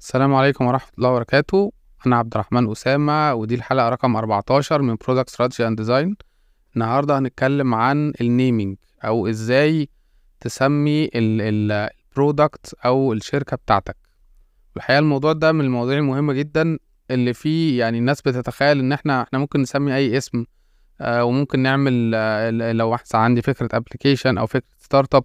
السلام 0.00 0.34
عليكم 0.34 0.66
ورحمة 0.66 0.90
الله 0.98 1.10
وبركاته. 1.10 1.72
أنا 2.06 2.16
عبد 2.16 2.34
الرحمن 2.34 2.70
أسامة 2.70 3.34
ودي 3.34 3.54
الحلقة 3.54 3.88
رقم 3.88 4.16
14 4.16 4.82
من 4.82 4.96
Product 4.96 5.28
Strategy 5.34 5.64
and 5.70 5.84
Design. 5.84 6.14
النهاردة 6.76 7.18
هنتكلم 7.18 7.74
عن 7.74 8.12
ال 8.20 8.28
naming 8.28 8.76
أو 9.04 9.26
إزاي 9.26 9.88
تسمي 10.40 11.10
ال 11.14 11.34
product 11.34 12.74
أو 12.84 13.12
الشركة 13.12 13.56
بتاعتك. 13.56 13.96
الحقيقة 14.76 14.98
الموضوع 14.98 15.32
ده 15.32 15.52
من 15.52 15.64
المواضيع 15.64 15.98
المهمة 15.98 16.32
جدا 16.32 16.78
اللي 17.10 17.34
فيه 17.34 17.78
يعني 17.78 17.98
الناس 17.98 18.22
بتتخيل 18.22 18.78
إن 18.78 18.92
إحنا 18.92 19.22
إحنا 19.22 19.38
ممكن 19.38 19.60
نسمي 19.60 19.96
أي 19.96 20.16
اسم 20.16 20.44
آه 21.00 21.24
وممكن 21.24 21.60
نعمل 21.60 22.12
آه 22.14 22.50
لو 22.50 22.96
عندي 23.14 23.42
فكرة 23.42 23.68
application 23.72 24.38
أو 24.38 24.46
فكرة 24.46 24.68
start 24.78 25.14
آه، 25.14 25.22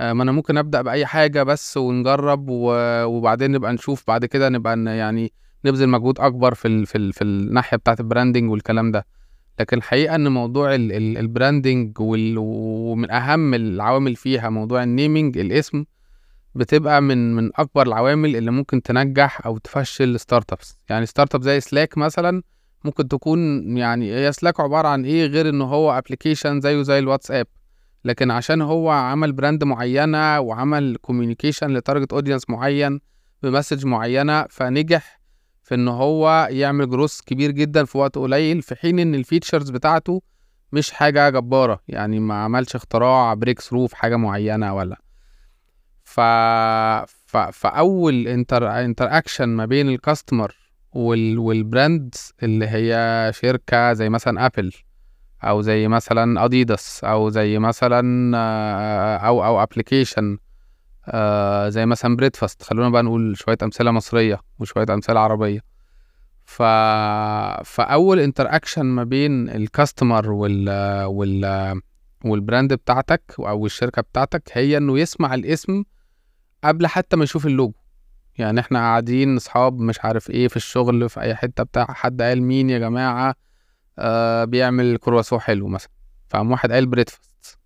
ما 0.00 0.22
أنا 0.22 0.32
ممكن 0.32 0.58
أبدأ 0.58 0.82
بأي 0.82 1.06
حاجة 1.06 1.42
بس 1.42 1.76
ونجرب 1.76 2.46
وبعدين 2.48 3.50
نبقى 3.52 3.72
نشوف 3.72 4.04
بعد 4.08 4.24
كده 4.24 4.48
نبقى 4.48 4.78
يعني 4.96 5.32
نبذل 5.64 5.88
مجهود 5.88 6.20
أكبر 6.20 6.54
في 6.54 6.68
ال 6.68 6.86
في 6.86 6.98
ال 6.98 7.12
في 7.12 7.24
الناحية 7.24 7.76
بتاعة 7.76 7.96
ال 8.00 8.06
branding 8.06 8.50
والكلام 8.50 8.90
ده. 8.92 9.06
لكن 9.60 9.76
الحقيقة 9.76 10.14
إن 10.14 10.28
موضوع 10.32 10.74
ال- 10.74 10.92
ال- 10.92 11.18
ال 11.18 11.26
branding 11.26 11.92
ومن 12.00 13.10
أهم 13.10 13.54
العوامل 13.54 14.16
فيها 14.16 14.48
موضوع 14.50 14.82
ال 14.82 14.90
naming 14.90 15.38
الاسم 15.38 15.84
بتبقى 16.54 17.02
من 17.02 17.34
من 17.34 17.50
أكبر 17.54 17.86
العوامل 17.86 18.36
اللي 18.36 18.50
ممكن 18.50 18.82
تنجح 18.82 19.46
أو 19.46 19.58
تفشل 19.58 20.20
startups 20.20 20.78
يعني 20.90 21.06
startup 21.06 21.42
زي 21.42 21.60
Slack 21.60 21.98
مثلا 21.98 22.42
ممكن 22.84 23.08
تكون 23.08 23.76
يعني 23.76 24.14
هي 24.14 24.32
Slack 24.32 24.60
عبارة 24.60 24.88
عن 24.88 25.04
إيه 25.04 25.26
غير 25.26 25.48
إن 25.48 25.62
هو 25.62 25.98
application 25.98 26.60
زيه 26.60 26.82
زي 26.82 26.98
الواتساب. 26.98 27.46
لكن 28.04 28.30
عشان 28.30 28.62
هو 28.62 28.90
عمل 28.90 29.32
brand 29.32 29.64
معينة 29.64 30.40
وعمل 30.40 30.96
communication 31.00 31.70
ل 31.70 31.76
target 31.76 32.12
audience 32.12 32.50
معين 32.50 33.00
ب 33.42 33.47
message 33.47 33.86
معينة 33.86 34.46
فنجح 34.50 35.20
في 35.62 35.74
إن 35.74 35.88
هو 35.88 36.48
يعمل 36.50 36.90
جروس 36.90 37.20
كبير 37.20 37.50
جدا 37.50 37.84
في 37.84 37.98
وقت 37.98 38.18
قليل 38.18 38.62
في 38.62 38.74
حين 38.74 38.98
إن 38.98 39.14
ال 39.14 39.20
features 39.20 39.70
بتاعته 39.70 40.22
مش 40.72 40.90
حاجة 40.90 41.30
جبارة 41.30 41.80
يعني 41.88 42.20
ما 42.20 42.34
عملش 42.34 42.76
اختراع 42.76 43.34
breakthrough 43.34 43.86
في 43.86 43.96
حاجة 43.96 44.16
معينة 44.16 44.74
ولا. 44.74 44.96
ف... 46.04 46.20
ف... 47.26 47.36
فأول 47.36 48.28
inter 48.28 48.70
interaction 48.70 49.48
ما 49.48 49.66
بين 49.66 49.88
ال 49.88 49.96
customer 49.96 50.56
وال... 50.92 51.38
وال 51.38 51.60
brand 51.60 52.14
اللي 52.42 52.68
هي 52.68 53.30
شركة 53.34 53.92
زي 53.92 54.08
مثلا 54.08 54.46
Apple 54.46 54.72
أو 55.44 55.60
زي 55.60 55.88
مثلا 55.88 56.44
اديداس 56.44 57.04
أو 57.04 57.28
زي 57.28 57.58
مثلا 57.58 58.32
آه، 58.36 59.16
أو 59.16 59.44
أو 59.44 59.62
application 59.62 60.38
زي 61.68 61.86
مثلا 61.86 62.16
Breadfast 62.16 62.62
خلونا 62.62 62.88
بقى 62.88 63.02
نقول 63.02 63.36
شوية 63.36 63.56
أمثلة 63.62 63.90
مصرية 63.90 64.40
وشوية 64.58 64.86
أمثلة 64.90 65.20
عربية. 65.20 65.60
ف 66.44 66.62
فأول 67.64 68.20
interaction 68.20 68.82
ما 68.86 69.04
بين 69.04 69.48
ال 69.48 69.57
customer 69.57 70.30
وال 70.30 70.68
وال 71.04 71.80
وال 72.24 72.38
brand 72.38 72.74
بتاعتك 72.74 73.22
أو 73.38 73.66
الشركة 73.66 74.02
بتاعتك 74.02 74.42
هي 74.52 74.76
إنه 74.76 74.98
يسمع 74.98 75.34
الاسم 75.34 75.84
قبل 76.64 76.86
حتى 76.86 77.16
ما 77.16 77.24
يشوف 77.24 77.46
اللوجو. 77.46 77.74
يعني 78.38 78.60
إحنا 78.60 78.78
قاعدين 78.78 79.36
أصحاب 79.36 79.80
مش 79.80 80.00
عارف 80.04 80.30
إيه 80.30 80.48
في 80.48 80.56
الشغل 80.56 81.08
في 81.08 81.20
أي 81.20 81.34
حتة 81.34 81.62
بتاع 81.64 81.86
حد 81.88 82.22
قال 82.22 82.42
مين 82.42 82.70
يا 82.70 82.78
جماعة؟ 82.78 83.34
آه 83.98 84.44
بيعمل 84.44 84.96
كرواسون 84.96 85.40
حلو 85.40 85.68
مثلا. 85.68 85.90
فقام 86.28 86.50
واحد 86.50 86.72
قال 86.72 86.86
Breadfast 86.86 87.58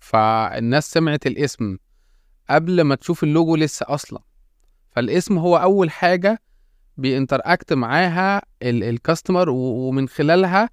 فالناس 0.00 0.90
سمعت 0.90 1.26
الاسم 1.26 1.76
قبل 2.50 2.80
ما 2.80 2.94
تشوف 2.94 3.24
اللوجو 3.24 3.56
لسه 3.56 3.86
أصلا. 3.88 4.20
فالاسم 4.90 5.38
هو 5.38 5.56
أول 5.56 5.90
حاجة 5.90 6.42
بي 6.96 7.11
interact 7.11 7.72
معاها 7.72 8.42
ال 8.62 8.72
customer 8.72 9.50
ومن 9.50 10.08
خلالها 10.08 10.70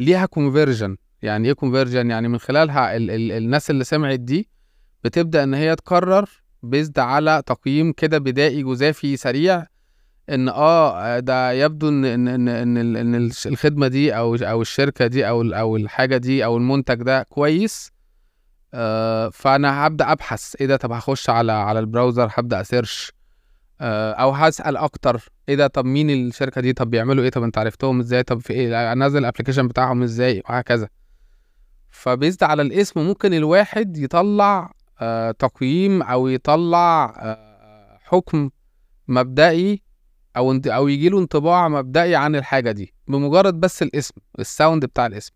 ليها 0.00 0.26
conversion 0.26 0.96
يعني 1.22 1.48
إيه 1.48 1.54
conversion 1.54 2.10
يعني 2.10 2.28
من 2.28 2.38
خلالها 2.38 2.96
ال 2.96 3.10
ال 3.10 3.32
الناس 3.32 3.70
اللي 3.70 3.84
سمعت 3.84 4.20
دي 4.20 4.48
بتبدأ 5.04 5.42
إن 5.42 5.54
هي 5.54 5.76
تقرر 5.76 6.28
based 6.62 6.98
على 6.98 7.42
تقييم 7.46 7.92
كده 7.92 8.18
بدائي 8.18 8.62
جزافي 8.62 9.16
سريع 9.16 9.66
إن 10.30 10.48
آه 10.48 11.18
ده 11.18 11.52
يبدو 11.52 11.88
إن 11.88 12.04
إن 12.04 12.28
إن 12.28 12.48
إن, 12.76 12.96
إن 12.96 13.30
الخدمة 13.46 13.88
دي 13.88 14.16
أو 14.16 14.34
أو 14.34 14.62
الشركة 14.62 15.06
دي 15.06 15.28
أو 15.28 15.42
أو 15.42 15.76
الحاجة 15.76 16.16
دي 16.16 16.44
أو 16.44 16.56
المنتج 16.56 17.02
ده 17.02 17.22
كويس 17.22 17.92
آه 18.74 19.28
فأنا 19.28 19.86
هبدأ 19.86 20.12
أبحث. 20.12 20.56
إيه 20.60 20.66
ده؟ 20.66 20.76
طب 20.76 20.92
هخش 20.92 21.30
على 21.30 21.52
على 21.52 21.78
ال 21.78 21.84
browser 21.84 22.28
هبدأ 22.34 22.60
ا 22.60 22.67
search 22.67 23.12
آه 23.80 24.12
أو 24.12 24.30
هسأل 24.30 24.76
أكتر. 24.76 25.28
إيه 25.48 25.54
ده؟ 25.54 25.66
طب 25.66 25.84
مين 25.84 26.10
الشركة 26.10 26.60
دي؟ 26.60 26.72
طب 26.72 26.90
بيعملوا 26.90 27.24
إيه؟ 27.24 27.30
طب 27.30 27.42
أنت 27.42 27.58
عرفتهم 27.58 28.00
إزاي؟ 28.00 28.22
طب 28.22 28.38
في 28.40 28.52
إيه؟ 28.52 28.92
أنزل 28.92 29.18
ال 29.18 29.22
application 29.22 29.68
بتاعهم 29.68 30.02
إزاي؟ 30.02 30.42
وهكذا. 30.48 30.88
ف 31.90 31.99
based 31.99 32.42
على 32.44 32.62
الاسم 32.62 33.00
ممكن 33.00 33.34
الواحد 33.34 33.96
يطلع 33.96 34.72
آه 35.00 35.30
تقييم 35.30 36.02
أو 36.02 36.28
يطلع 36.28 37.14
آه 37.18 37.98
حكم 38.04 38.50
مبدئي 39.08 39.82
أو 40.36 40.52
انت 40.52 40.66
أو 40.66 40.88
يجي 40.88 41.08
له 41.08 41.18
انطباع 41.18 41.68
مبدئي 41.68 42.14
عن 42.16 42.36
الحاجة 42.36 42.70
دي 42.72 42.94
بمجرد 43.08 43.60
بس 43.60 43.82
الاسم 43.82 44.14
ال 44.38 44.46
sound 44.46 44.84
بتاع 44.84 45.06
الاسم. 45.06 45.32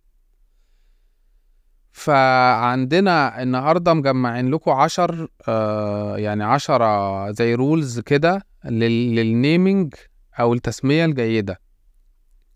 فعندنا 1.92 3.42
النهارده 3.42 3.94
مجمعين 3.94 4.50
لكم 4.50 4.70
عشر 4.70 5.28
آه 5.48 6.16
يعني 6.18 6.44
عشرة 6.44 7.30
زي 7.30 7.54
rules 7.54 8.00
كده 8.00 8.46
لل- 8.64 9.14
لل 9.16 9.36
naming 9.36 9.94
أو 10.40 10.54
التسمية 10.54 11.04
الجيدة. 11.04 11.60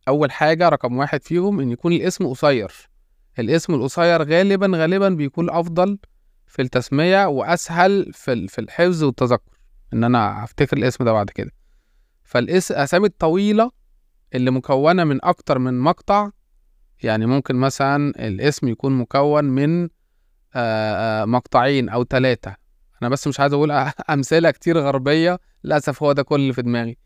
أول 0.08 0.32
حاجة 0.32 0.68
رقم 0.68 0.96
واحد 0.96 1.22
فيهم 1.22 1.60
إن 1.60 1.70
يكون 1.70 1.92
الاسم 1.92 2.26
قصير. 2.26 2.72
الاسم 3.38 3.74
القصير 3.74 4.22
غالبا 4.22 4.70
غالبا 4.78 5.08
بيكون 5.08 5.50
أفضل 5.50 5.98
في 6.46 6.62
التسمية 6.62 7.26
وأسهل 7.26 8.12
في 8.12 8.48
في 8.48 8.60
الحفظ 8.60 9.04
والتذكر. 9.04 9.52
إن 9.92 10.04
أنا 10.04 10.44
أفتكر 10.44 10.76
الاسم 10.76 11.04
ده 11.04 11.12
بعد 11.12 11.30
كده. 11.30 11.50
فالاسامي 12.34 13.06
الطويلة 13.06 13.70
اللي 14.34 14.50
مكونة 14.50 15.04
من 15.04 15.24
أكتر 15.24 15.58
من 15.58 15.80
مقطع 15.80 16.30
يعني 17.02 17.26
ممكن 17.26 17.56
مثلا 17.56 18.26
الاسم 18.28 18.68
يكون 18.68 18.92
مكون 18.92 19.44
من 19.44 19.82
آه، 20.54 21.22
آه، 21.22 21.24
مقطعين 21.24 21.88
أو 21.88 22.04
ثلاثة 22.04 22.56
أنا 23.02 23.10
بس 23.10 23.28
مش 23.28 23.40
عايز 23.40 23.52
أقول 23.52 23.70
أمثلة 24.10 24.50
كتير 24.50 24.78
غربية 24.78 25.38
للأسف 25.64 26.02
هو 26.02 26.12
ده 26.12 26.22
كل 26.22 26.34
اللي 26.36 26.52
في 26.52 26.62
دماغي. 26.62 26.98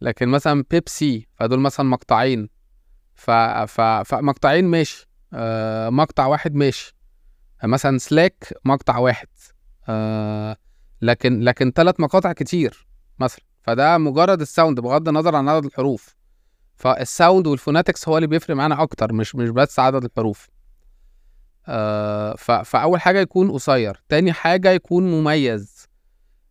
لكن 0.00 0.28
مثلا 0.28 0.64
بيبسي 0.70 1.28
فدول 1.34 1.60
مثلا 1.60 1.86
مقطعين. 1.86 2.48
فمقطعين 3.14 4.64
ماشي. 4.64 5.08
آه، 5.32 5.90
مقطع 5.90 6.26
واحد 6.26 6.54
ماشي. 6.54 6.96
مثلا 7.64 7.98
Slack 7.98 8.54
مقطع 8.64 8.98
واحد. 8.98 9.28
لكن 11.02 11.40
لكن 11.40 11.70
ثلاث 11.70 12.00
مقاطع 12.00 12.32
كتير 12.32 12.86
مثلا. 13.18 13.44
فده 13.66 13.98
مجرد 13.98 14.40
ال 14.40 14.47
sound 14.47 14.80
بغض 14.80 15.08
النظر 15.08 15.36
عن 15.36 15.48
عدد 15.48 15.64
الحروف. 15.64 16.14
فال 16.76 16.96
sound 16.96 17.46
وال 17.46 17.57
phonetics 17.57 18.08
هو 18.08 18.16
اللي 18.16 18.26
بيفرق 18.26 18.56
معانا 18.56 18.82
أكتر 18.82 19.12
مش 19.12 19.34
مش 19.34 19.48
بس 19.48 19.78
عدد 19.78 20.04
الحروف. 20.04 20.48
آه 21.68 22.34
فأول 22.64 23.00
حاجة 23.00 23.20
يكون 23.20 23.50
قصير 23.50 24.02
تاني 24.08 24.32
حاجة 24.32 24.70
يكون 24.70 25.10
مميز. 25.10 25.86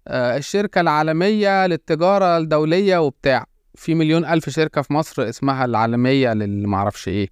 آه 0.08 0.38
الشركة 0.38 0.82
العالمية 0.82 1.68
للتجارة 1.68 2.38
الدولية 2.38 2.98
وبتاع. 2.98 3.46
في 3.76 3.96
مليون 3.96 4.26
ألف 4.26 4.50
شركة 4.50 4.82
في 4.82 4.94
مصر 4.94 5.30
اسمها 5.30 5.66
العالمية 5.66 6.34
للمعرفش 6.34 7.08
إيه. 7.08 7.30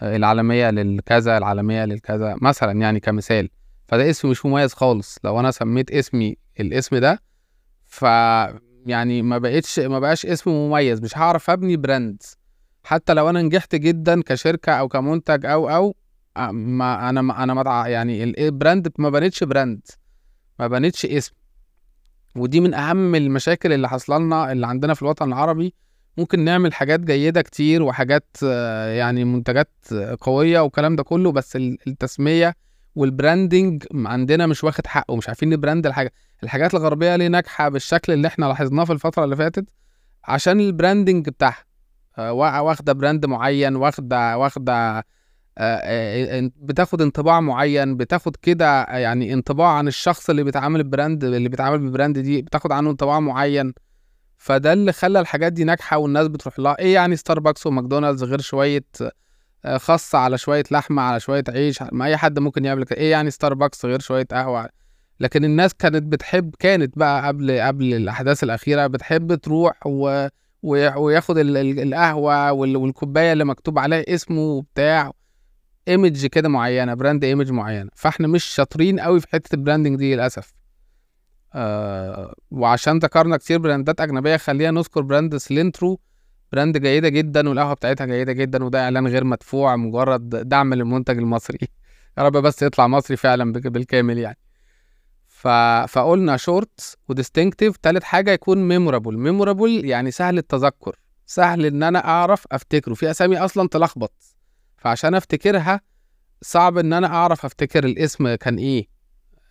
آه 0.00 0.16
العالمية 0.16 0.70
للكذا 0.70 1.38
العالمية 1.38 1.84
للكذا 1.84 2.36
مثلا 2.42 2.80
يعني 2.80 3.00
كمثال. 3.00 3.48
فده 3.88 4.10
اسم 4.10 4.30
مش 4.30 4.46
مميز 4.46 4.74
خالص. 4.74 5.18
لو 5.24 5.40
أنا 5.40 5.50
سميت 5.50 5.90
اسمي 5.90 6.36
الاسم 6.60 6.96
ده 6.96 7.22
ف 7.86 8.04
يعني 8.86 9.22
ما 9.22 9.38
بقتش 9.38 9.78
ما 9.78 9.98
بقاش 9.98 10.26
اسم 10.26 10.50
مميز. 10.50 11.02
مش 11.02 11.18
هعرف 11.18 11.50
أبني 11.50 11.76
brand 11.76 12.22
حتى 12.84 13.14
لو 13.14 13.30
أنا 13.30 13.42
نجحت 13.42 13.74
جدا 13.74 14.22
كشركة 14.22 14.72
أو 14.72 14.88
كمنتج 14.88 15.46
أو 15.46 15.68
أو 15.68 15.94
ما 16.52 17.10
أنا 17.10 17.22
ما 17.22 17.42
أنا 17.42 17.54
ما 17.54 17.88
يعني 17.88 18.24
ال- 18.24 18.40
ال 18.40 18.49
brand 18.49 18.92
ما 18.98 19.10
بنتش 19.10 19.44
brand. 19.44 19.80
ما 20.58 20.66
بنتش 20.68 21.06
اسم. 21.06 21.32
ودي 22.36 22.60
من 22.60 22.74
أهم 22.74 23.14
المشاكل 23.14 23.72
اللي 23.72 23.88
حاصلة 23.88 24.18
لنا 24.18 24.52
اللي 24.52 24.66
عندنا 24.66 24.94
في 24.94 25.02
الوطن 25.02 25.28
العربي. 25.28 25.74
ممكن 26.16 26.40
نعمل 26.40 26.74
حاجات 26.74 27.00
جيدة 27.00 27.42
كتير 27.42 27.82
وحاجات 27.82 28.36
آه، 28.44 28.92
يعني 28.92 29.24
منتجات 29.24 29.70
قوية 30.20 30.60
والكلام 30.60 30.96
ده 30.96 31.02
كله 31.02 31.32
بس 31.32 31.56
ال- 31.56 31.78
التسمية 31.86 32.54
وال 32.94 33.12
branding 33.12 33.84
عندنا 33.94 34.46
مش 34.46 34.64
واخد 34.64 34.86
حقه 34.86 35.16
مش 35.16 35.28
عارفين 35.28 35.48
ن 35.50 35.56
brand 35.56 35.86
الحاجة 35.86 36.12
الحاجات 36.42 36.74
الغربية 36.74 37.16
ليه 37.16 37.28
ناجحة 37.28 37.68
بالشكل 37.68 38.12
اللي 38.12 38.28
إحنا 38.28 38.44
لاحظناه 38.46 38.84
في 38.84 38.92
الفترة 38.92 39.24
اللي 39.24 39.36
فاتت؟ 39.36 39.64
عشان 40.24 40.60
ال 40.60 40.68
branding 40.68 41.28
بتاعها. 41.28 41.64
آه، 42.18 42.32
وا- 42.32 42.58
واخدة 42.58 42.92
brand 42.92 43.26
معين 43.26 43.76
واخدة 43.76 44.38
واخدة 44.38 44.72
آه، 44.98 45.04
آه، 45.58 46.50
بتاخد 46.56 47.02
انطباع 47.02 47.40
معين 47.40 47.96
بتاخد 47.96 48.36
كده 48.36 48.82
يعني 48.84 49.32
انطباع 49.32 49.68
عن 49.68 49.88
الشخص 49.88 50.30
اللي 50.30 50.44
بيتعامل 50.44 50.80
ال 50.80 50.87
brand 50.87 51.24
اللي 51.24 51.48
بيتعامل 51.48 51.78
بال 51.78 51.89
brand 51.89 52.18
دي 52.18 52.42
بتاخد 52.42 52.72
عنه 52.72 52.90
انطباع 52.90 53.20
معين. 53.20 53.72
فده 54.36 54.72
اللي 54.72 54.92
خلى 54.92 55.20
الحاجات 55.20 55.52
دي 55.52 55.64
ناجحة 55.64 55.96
والناس 55.98 56.28
بتروح 56.28 56.58
لها. 56.58 56.78
إيه 56.78 56.94
يعني 56.94 57.16
ستاربكس 57.16 57.66
وماكدونالدز 57.66 58.24
غير 58.24 58.40
شوية 58.40 58.84
خس 59.76 60.18
على 60.18 60.38
شوية 60.38 60.64
لحمة 60.70 61.02
على 61.02 61.20
شوية 61.20 61.44
عيش 61.48 61.82
ما 61.92 62.04
أي 62.04 62.16
حد 62.16 62.38
ممكن 62.38 62.64
يعمل 62.64 62.84
كده. 62.84 62.96
إيه 62.98 63.10
يعني 63.10 63.30
ستاربكس 63.30 63.84
غير 63.86 64.00
شوية 64.00 64.26
قهوة؟ 64.30 64.68
لكن 65.20 65.44
الناس 65.44 65.74
كانت 65.74 66.02
بتحب 66.02 66.54
كانت 66.58 66.98
بقى 66.98 67.26
قبل 67.26 67.60
قبل 67.60 67.94
الأحداث 67.94 68.44
الأخيرة 68.44 68.86
بتحب 68.86 69.34
تروح 69.34 69.86
و... 69.86 70.26
وياخد 70.62 71.38
ال... 71.38 71.56
القهوة 71.80 72.52
وال... 72.52 72.76
والكوباية 72.76 73.32
اللي 73.32 73.44
مكتوب 73.44 73.78
عليها 73.78 74.14
اسمه 74.14 74.40
وبتاع. 74.40 75.12
image 75.88 76.26
كده 76.26 76.48
معينة 76.48 76.94
brand 76.94 77.24
image 77.24 77.50
معينة. 77.52 77.90
فإحنا 77.94 78.28
مش 78.28 78.44
شاطرين 78.44 79.00
قوي 79.00 79.20
في 79.20 79.28
حتة 79.28 79.54
ال 79.54 79.59
branding 79.59 79.98
دي 79.98 80.14
للأسف. 80.14 80.52
آه 81.54 82.34
وعشان 82.50 82.98
ذكرنا 82.98 83.36
كتير 83.36 83.58
brand 83.58 83.93
ات 83.93 84.00
أجنبية 84.00 84.36
خلينا 84.36 84.70
نذكر 84.70 85.00
brand 85.00 85.36
Cilantro 85.36 86.00
brand 86.52 86.76
جيدة 86.78 87.08
جدا 87.08 87.48
والقهوة 87.48 87.74
بتاعتها 87.74 88.06
جيدة 88.06 88.32
جدا 88.32 88.64
وده 88.64 88.84
إعلان 88.84 89.06
غير 89.06 89.24
مدفوع 89.24 89.76
مجرد 89.76 90.48
دعم 90.48 90.74
للمنتج 90.74 91.18
المصري. 91.18 91.58
يا 92.18 92.22
رب 92.22 92.36
بس 92.36 92.62
يطلع 92.62 92.86
مصري 92.86 93.16
فعلا 93.16 93.52
بالكامل 93.52 94.18
يعني. 94.18 94.38
ف... 95.26 95.48
فقلنا 95.88 96.36
short 96.36 96.96
و 97.08 97.13
distinctive. 97.13 97.76
تالت 97.76 98.04
حاجة 98.04 98.30
يكون 98.30 98.68
memorable 98.68 99.18
memorable 99.18 99.84
يعني 99.84 100.10
سهل 100.10 100.38
التذكر. 100.38 100.96
سهل 101.26 101.66
إن 101.66 101.82
أنا 101.82 102.08
أعرف 102.08 102.44
أفتكره. 102.52 102.94
في 102.94 103.10
أسامي 103.10 103.38
أصلا 103.38 103.68
تلخبط. 103.68 104.12
فعشان 104.76 105.14
أفتكرها 105.14 105.80
صعب 106.42 106.78
إن 106.78 106.92
أنا 106.92 107.06
أعرف 107.06 107.44
أفتكر 107.44 107.84
الاسم 107.84 108.34
كان 108.34 108.56
إيه. 108.56 108.88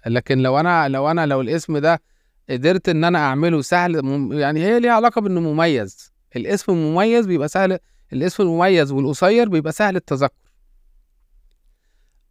لكن 0.06 0.38
لو 0.40 0.60
أنا 0.60 0.88
لو 0.90 1.12
أنا 1.12 1.25
لو 1.25 1.42
الاسم 1.42 1.78
ده 1.78 2.02
قدرت 2.50 2.90
إن 2.90 3.04
أنا 3.04 3.19
أعمله 3.19 3.62
سهل 3.62 4.06
يعني 4.31 4.63
هي 4.63 4.80
ليها 4.80 4.92
علاقة 4.92 5.22
بإنه 5.22 5.40
مميز. 5.40 6.13
الاسم 6.36 6.72
المميز 6.72 7.26
بيبقى 7.28 7.48
سهل 7.48 7.80
الاسم 8.14 8.44
المميز 8.44 8.92
والقصير 8.92 9.50
بيبقى 9.50 9.72
سهل 9.72 9.96
التذكر. 9.96 10.34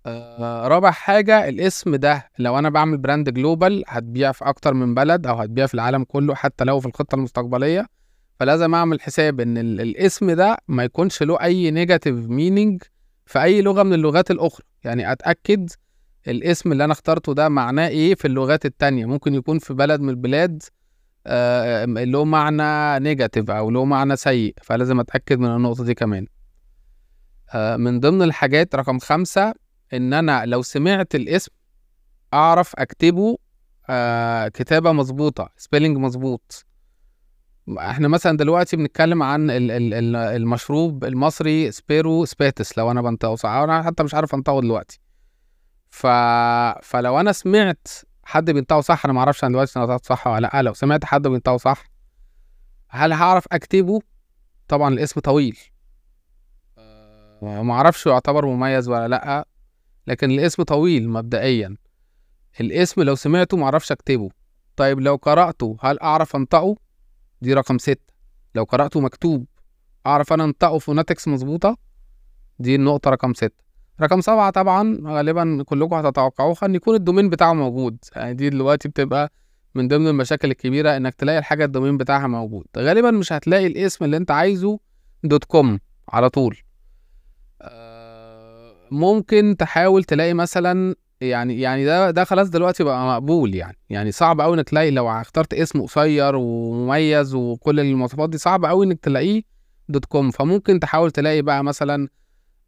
آه 0.07 0.69
رابع 0.69 0.91
حاجة 0.91 1.49
الاسم 1.49 1.97
ده 1.97 2.31
لو 2.39 2.59
أنا 2.59 2.69
بعمل 2.71 2.99
brand 2.99 3.31
global 3.35 3.85
هتبيع 3.89 4.33
في 4.33 4.45
أكتر 4.45 4.75
من 4.75 4.95
بلد 4.95 5.27
أو 5.27 5.37
هتبيع 5.37 5.67
في 5.67 5.75
العالم 5.75 6.05
كله 6.05 6.35
حتى 6.35 6.65
لو 6.65 6.81
في 6.81 6.87
الخطة 6.87 7.15
المستقبلية. 7.15 7.87
فلازم 8.41 8.75
أعمل 8.75 9.01
حساب 9.01 9.41
إن 9.41 9.59
الاسم 9.59 10.31
ده 10.31 10.57
ما 10.69 10.85
يكونش 10.85 11.23
له 11.23 11.43
أي 11.43 11.71
negative 11.71 12.15
meaning 12.17 12.83
في 13.27 13.43
أي 13.43 13.63
لغة 13.63 13.83
من 13.83 13.93
اللغات 13.93 14.31
الأخرى. 14.31 14.67
يعني 14.85 15.13
أتأكد 15.13 15.71
الاسم 16.29 16.73
اللي 16.73 16.85
أنا 16.85 16.93
اخترته 16.93 17.35
ده 17.35 17.49
معناه 17.49 17.89
إيه 17.89 18.15
في 18.15 18.25
اللغات 18.25 18.67
التانية. 18.67 19.07
ممكن 19.07 19.35
يكون 19.35 19.59
في 19.59 19.75
بلد 19.75 20.01
من 20.01 20.09
البلاد 20.09 20.63
له 22.05 22.25
معنى 22.25 23.05
negative 23.05 23.51
أو 23.51 23.71
له 23.71 23.85
معنى 23.85 24.17
سيء. 24.17 24.55
فلازم 24.63 25.01
أتأكد 25.01 25.39
من 25.39 25.57
النقطة 25.57 25.85
دي 25.85 25.95
كمان. 25.95 26.27
آه، 27.55 27.77
من 27.77 28.01
ضمن 28.01 28.23
الحاجات 28.23 28.75
رقم 28.75 28.99
خمسة 28.99 29.55
إن 29.93 30.13
أنا 30.13 30.47
لو 30.47 30.63
سمعت 30.63 31.15
الاسم 31.15 31.53
أعرف 32.35 32.75
أكتبه 32.77 33.39
آه، 33.91 34.49
كتابة 34.49 34.93
مظبوطة 34.93 35.49
spelling 35.57 35.97
مظبوط. 35.97 36.65
إحنا 37.79 38.09
مثلا 38.09 38.37
دلوقتي 38.37 38.77
بنتكلم 38.77 39.23
عن 39.23 39.51
المشروب 39.51 41.05
المصري 41.05 41.71
Spiro 41.73 42.25
Spathis 42.25 42.79
لو 42.79 42.91
أنا 42.91 43.03
بنطقه 43.03 43.35
صح 43.35 43.49
أنا 43.49 43.83
حتى 43.83 44.03
مش 44.03 44.15
عارف 44.15 44.35
أنطقه 44.35 44.61
دلوقتي. 44.61 45.01
ف... 45.91 46.07
فلو 46.83 47.21
أنا 47.21 47.33
سمعت 47.33 47.89
حد 48.29 48.51
بينطقه 48.51 48.81
صح؟ 48.81 49.05
أنا 49.05 49.13
ما 49.13 49.21
أعرفش 49.21 49.45
أنا 49.45 49.53
دلوقتي 49.53 49.79
نطقت 49.79 50.07
صح 50.07 50.27
ولا 50.27 50.41
لأ. 50.41 50.63
لو 50.63 50.75
سمعت 50.75 51.05
حد 51.05 51.23
بينطقه 51.23 51.57
صح 51.57 51.85
هل 52.89 53.13
هعرف 53.13 53.45
أكتبه؟ 53.53 54.01
طبعا 54.69 54.95
الاسم 54.95 55.21
طويل. 55.21 55.59
ما 57.43 57.73
أعرفش 57.73 58.07
يعتبر 58.07 58.47
مميز 58.47 58.89
ولا 58.89 59.09
لأ 59.09 59.47
لكن 60.07 60.31
الاسم 60.31 60.63
طويل 60.63 61.09
مبدئيا. 61.09 61.77
الاسم 62.61 63.03
لو 63.03 63.15
سمعته 63.15 63.57
ما 63.57 63.65
أعرفش 63.65 63.93
أكتبه. 63.93 64.31
طيب 64.77 65.01
لو 65.01 65.17
قرأته 65.17 65.77
هل 65.81 65.99
أعرف 66.01 66.37
أنطقه؟ 66.37 66.77
دي 67.41 67.55
رقم 67.55 67.79
ستة. 67.79 68.13
لو 68.55 68.65
قرأته 68.65 69.01
مكتوب 69.01 69.47
أعرف 70.07 70.33
أنا 70.33 70.45
أنطقه 70.45 70.79
فوناتكس 70.79 71.29
مظبوطة؟ 71.29 71.77
دي 72.59 72.75
النقطة 72.75 73.11
رقم 73.11 73.35
ستة. 73.35 73.68
رقم 74.03 74.21
سبعة 74.21 74.51
طبعا 74.51 74.99
غالبا 75.07 75.63
كلكم 75.67 75.95
هتتوقعوها 75.95 76.59
ان 76.63 76.75
يكون 76.75 76.95
ال 76.95 77.00
domain 77.00 77.31
بتاعه 77.31 77.53
موجود. 77.53 77.97
يعني 78.17 78.35
دي 78.35 78.51
دلوقتي 78.51 78.89
بتبقى 78.89 79.33
من 79.75 79.89
ضمن 79.89 80.09
المشاكل 80.09 80.51
الكبيرة 80.51 80.97
إنك 80.97 81.15
تلاقي 81.15 81.39
الحاجة 81.39 81.65
ال 81.65 81.69
domain 81.69 81.97
بتاعها 81.97 82.27
موجود. 82.27 82.67
غالبا 82.77 83.11
مش 83.11 83.33
هتلاقي 83.33 83.67
الاسم 83.67 84.05
اللي 84.05 84.17
أنت 84.17 84.31
عايزه 84.31 84.79
dot 85.25 85.45
com 85.45 85.79
على 86.09 86.31
طول. 86.31 86.57
آه، 87.63 88.73
ممكن 88.91 89.57
تحاول 89.59 90.05
تلاقي 90.05 90.35
مثلا 90.35 90.95
يعني 91.21 91.61
يعني 91.61 91.85
ده 91.85 92.11
ده 92.11 92.25
خلاص 92.25 92.51
دلوقتي 92.51 92.85
بقى 92.85 93.07
مقبول 93.07 93.55
يعني. 93.55 93.79
يعني 93.91 94.13
صعب 94.13 94.41
قوي 94.41 94.57
إنك 94.57 94.69
تلاقي 94.69 94.91
لو 94.91 95.09
اخترت 95.11 95.55
اسم 95.55 95.83
قصير 95.83 96.37
ومميز 96.37 97.35
وكل 97.35 97.81
المواصفات 97.81 98.31
دي 98.31 98.39
صعب 98.39 98.65
قوي 98.65 98.87
إنك 98.87 99.01
تلاقيه 99.01 99.43
dot 99.89 100.05
com. 100.05 100.31
فممكن 100.31 100.81
تحاول 100.81 101.11
تلاقي 101.11 101.43
بقى 101.43 101.65
مثلا 101.65 102.09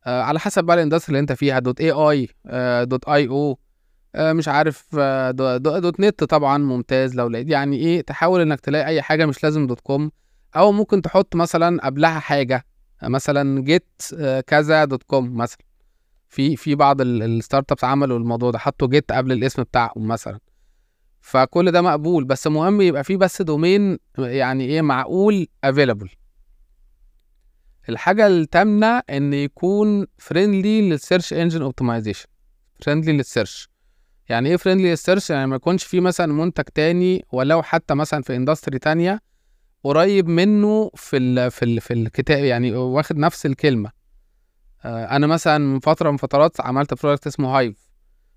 آه 0.06 0.23
على 0.23 0.41
حسب 0.41 0.64
بقى 0.64 0.76
ال 0.76 0.80
industry 0.80 1.08
اللي 1.08 1.20
انت 1.20 1.32
فيها 1.32 1.58
dot 1.58 1.81
AI 1.81 2.28
آه 2.47 2.85
dot 2.84 3.08
io 3.08 3.58
آه 4.14 4.32
مش 4.32 4.49
عارف 4.49 4.87
آه 4.99 5.31
dot, 5.31 6.00
net 6.00 6.25
طبعا 6.25 6.58
ممتاز. 6.58 7.14
لو 7.14 7.29
لقيت 7.29 7.49
يعني 7.49 7.76
إيه 7.76 8.00
تحاول 8.00 8.41
إنك 8.41 8.61
تلاقي 8.61 8.87
أي 8.87 9.02
حاجة 9.02 9.26
مش 9.26 9.44
لازم 9.44 9.67
dot 9.67 9.81
com. 9.81 10.11
أو 10.56 10.73
ممكن 10.73 11.02
تحط 11.02 11.37
مثلا 11.37 11.87
قبلها 11.87 12.19
حاجة 12.20 12.64
مثلا 13.02 13.61
get 13.61 14.02
آه 14.19 14.41
كذا 14.41 14.85
dot 14.84 15.02
com 15.02 15.37
مثلا. 15.37 15.58
في 16.29 16.56
في 16.56 16.75
بعض 16.75 17.00
ال 17.00 17.72
startups 17.72 17.84
عملوا 17.85 18.19
الموضوع 18.19 18.50
ده 18.50 18.58
حطوا 18.58 18.88
get 18.88 19.12
قبل 19.12 19.32
الاسم 19.32 19.62
بتاعهم 19.62 20.08
مثلا. 20.08 20.38
فكل 21.20 21.70
ده 21.73 21.82
مقبول 21.82 22.25
بس 22.25 22.46
مهم 22.46 22.81
يبقى 22.81 23.05
فيه 23.05 23.17
بس 23.17 23.43
domain 23.43 23.99
يعني 24.19 24.64
إيه 24.64 24.82
معقول 24.82 25.46
available 25.64 26.08
الحاجة 27.90 28.26
التامنة 28.26 29.02
إن 29.10 29.32
يكون 29.32 30.06
friendly 30.19 30.90
لل 30.90 31.01
search 31.01 31.32
engine 31.32 31.62
optimization 31.62 32.26
friendly 32.82 33.12
لل 33.12 33.26
search 33.26 33.69
يعني 34.28 34.48
إيه 34.48 34.56
friendly 34.56 34.90
لل 34.90 35.00
search 35.00 35.31
يعني 35.31 35.46
ما 35.46 35.56
يكونش 35.56 35.84
في 35.84 36.00
مثلا 36.00 36.32
منتج 36.32 36.64
تاني 36.64 37.25
ولو 37.32 37.62
حتى 37.62 37.94
مثلا 37.94 38.22
في 38.22 38.37
industry 38.37 38.78
تانية 38.78 39.20
قريب 39.84 40.28
منه 40.28 40.90
في 40.94 41.16
ال 41.16 41.50
في 41.50 41.64
ال 41.64 41.81
في 41.81 41.92
الكتابة 41.94 42.44
يعني 42.44 42.72
واخد 42.72 43.17
نفس 43.17 43.46
الكلمة. 43.46 43.91
آه 44.84 45.05
أنا 45.05 45.26
مثلا 45.26 45.58
من 45.58 45.81
فترة 45.81 46.10
من 46.10 46.17
فترات 46.17 46.60
عملت 46.60 47.03
project 47.03 47.27
اسمه 47.26 47.58
Hive 47.58 47.91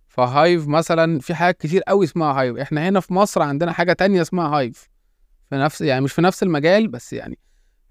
ف 0.07 0.19
Hive 0.19 0.67
مثلا 0.67 1.19
في 1.19 1.35
حاجات 1.35 1.57
كتير 1.57 1.81
قوي 1.81 2.05
اسمها 2.05 2.41
Hive 2.41 2.57
إحنا 2.57 2.89
هنا 2.89 2.99
في 2.99 3.13
مصر 3.13 3.41
عندنا 3.41 3.71
حاجة 3.71 3.93
تانية 3.93 4.21
اسمها 4.21 4.47
Hive 4.47 4.89
في 5.49 5.55
نفس 5.55 5.81
يعني 5.81 6.01
مش 6.01 6.13
في 6.13 6.21
نفس 6.21 6.43
المجال 6.43 6.87
بس 6.87 7.13
يعني 7.13 7.37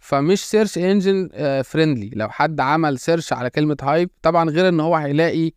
فمش 0.03 0.45
search 0.45 0.79
engine 0.79 1.29
friendly 1.65 2.11
لو 2.15 2.29
حد 2.31 2.61
عمل 2.61 2.99
search 2.99 3.33
على 3.33 3.51
كلمة 3.51 3.77
Hive 3.83 4.11
طبعا 4.23 4.51
غير 4.51 4.69
إن 4.69 4.81
هو 4.81 4.97
هيلاقي 4.97 5.51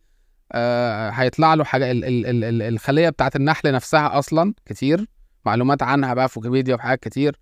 آه 0.52 1.10
هيطلع 1.10 1.54
له 1.54 1.64
حاجة 1.64 1.90
ال 1.90 2.04
ال 2.04 2.26
ال 2.26 2.44
ال 2.44 2.62
الخلية 2.62 3.08
بتاعة 3.08 3.30
النحل 3.36 3.72
نفسها 3.72 4.18
أصلا 4.18 4.54
كتير. 4.66 5.06
معلومات 5.46 5.82
عنها 5.82 6.14
بقى 6.14 6.28
في 6.28 6.38
ويكيبيديا 6.38 6.74
وحاجات 6.74 7.00
كتير. 7.02 7.38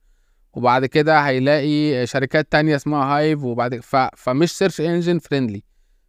وبعد 0.52 0.87
كده 0.87 1.20
هيلاقي 1.20 2.06
شركات 2.06 2.52
تانية 2.52 2.76
اسمها 2.76 3.04
Hive 3.18 3.42
وبعد 3.44 3.80
ف... 3.80 3.96
فمش 3.96 4.52
search 4.58 4.80
engine 4.80 5.18
friendly 5.18 5.62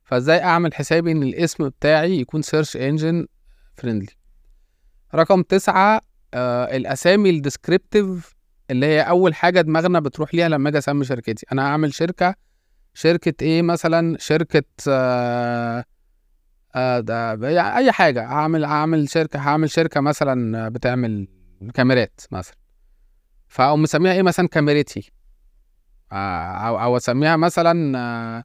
فازاي 0.06 0.44
أعمل 0.44 0.74
حسابي 0.74 1.12
إن 1.12 1.24
الاسم 1.24 1.70
بتاعي 1.70 2.20
يكون 2.20 2.42
search 2.42 2.77
engine 2.77 3.27
friendly 3.77 4.12
رقم 5.16 5.42
تسعة 5.42 6.02
آه 6.34 6.75
الأسامي 6.78 7.30
ال 7.30 7.38
descriptive 7.38 8.35
اللي 8.72 8.86
هي 8.86 9.01
أول 9.01 9.36
حاجة 9.36 9.62
دماغنا 9.62 10.00
بتروح 10.00 10.36
ليها 10.36 10.50
لما 10.50 10.69
أجي 10.69 10.77
أسمي 10.77 11.05
شركتي. 11.05 11.45
أنا 11.51 11.62
هعمل 11.67 11.93
شركة 11.93 12.36
شركة 12.93 13.34
إيه 13.43 13.62
مثلا؟ 13.62 14.17
شركة 14.19 14.63
آه 14.89 15.84
آه 16.75 17.00
ده 17.00 17.50
يعني 17.50 17.77
أي 17.77 17.91
حاجة. 17.91 18.25
هعمل 18.25 18.65
هعمل 18.65 19.10
شركة 19.10 19.39
هعمل 19.39 19.69
شركة 19.69 20.01
مثلا 20.01 20.69
بتعمل 20.69 21.27
كاميرات 21.74 22.22
مثلا. 22.31 22.55
فأقوم 23.48 23.81
مسميها 23.81 24.13
إيه 24.13 24.22
مثلا؟ 24.22 24.48
كاميرتي. 24.48 25.12
آه 26.12 26.67
أو 26.67 26.79
أو 26.79 26.98
أسميها 26.98 27.36
مثلا 27.38 27.98
آه 28.00 28.43